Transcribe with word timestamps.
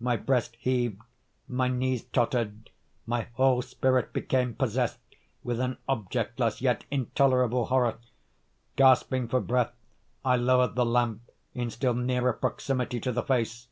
My 0.00 0.16
breast 0.16 0.56
heaved, 0.58 1.02
my 1.46 1.68
knees 1.68 2.04
tottered, 2.04 2.70
my 3.04 3.26
whole 3.34 3.60
spirit 3.60 4.14
became 4.14 4.54
possessed 4.54 4.98
with 5.42 5.60
an 5.60 5.76
objectless 5.86 6.62
yet 6.62 6.84
intolerable 6.90 7.66
horror. 7.66 7.98
Gasping 8.76 9.28
for 9.28 9.40
breath, 9.42 9.74
I 10.24 10.36
lowered 10.36 10.74
the 10.74 10.86
lamp 10.86 11.30
in 11.52 11.68
still 11.68 11.92
nearer 11.92 12.32
proximity 12.32 12.98
to 13.00 13.12
the 13.12 13.22
face. 13.24 13.68